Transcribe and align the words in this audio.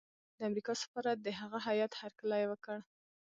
د 0.37 0.39
امریکا 0.49 0.73
سفارت 0.83 1.17
د 1.21 1.27
هغه 1.39 1.57
هیات 1.67 1.93
هرکلی 2.01 2.43
وکړ. 2.47 2.77